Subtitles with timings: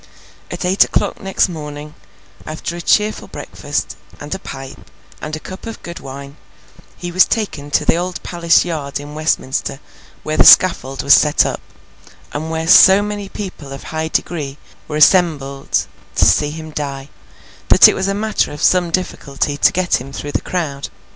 [0.49, 1.93] At eight o'clock next morning,
[2.47, 4.89] after a cheerful breakfast, and a pipe,
[5.21, 6.37] and a cup of good wine,
[6.97, 9.79] he was taken to Old Palace Yard in Westminster,
[10.23, 11.61] where the scaffold was set up,
[12.33, 17.09] and where so many people of high degree were assembled to see him die,
[17.67, 20.87] that it was a matter of some difficulty to get him through the crowd.